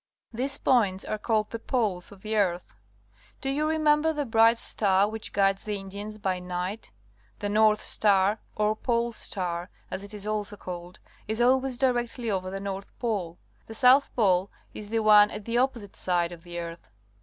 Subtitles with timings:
[0.33, 2.73] These points are called tlie Poles of the earth.
[3.39, 6.89] Do you remember the bright star w'hich guides the Indians by night?
[7.37, 12.49] The North Star, or Pole Star, as it is also called, is always directly over
[12.49, 13.37] the North Pole.
[13.67, 16.89] The South Pole is the one at the opposite side of the earth.